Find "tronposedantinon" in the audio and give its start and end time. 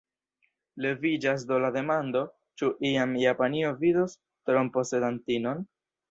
4.51-5.63